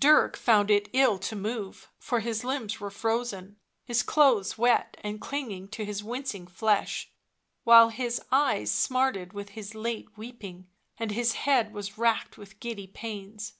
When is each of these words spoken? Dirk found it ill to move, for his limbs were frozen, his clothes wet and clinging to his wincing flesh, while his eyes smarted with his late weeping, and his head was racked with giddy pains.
Dirk 0.00 0.36
found 0.36 0.72
it 0.72 0.88
ill 0.92 1.20
to 1.20 1.36
move, 1.36 1.88
for 2.00 2.18
his 2.18 2.42
limbs 2.42 2.80
were 2.80 2.90
frozen, 2.90 3.54
his 3.84 4.02
clothes 4.02 4.58
wet 4.58 4.96
and 5.04 5.20
clinging 5.20 5.68
to 5.68 5.84
his 5.84 6.02
wincing 6.02 6.48
flesh, 6.48 7.12
while 7.62 7.90
his 7.90 8.20
eyes 8.32 8.72
smarted 8.72 9.32
with 9.34 9.50
his 9.50 9.76
late 9.76 10.08
weeping, 10.18 10.66
and 10.96 11.12
his 11.12 11.34
head 11.34 11.72
was 11.72 11.96
racked 11.96 12.36
with 12.36 12.58
giddy 12.58 12.88
pains. 12.88 13.52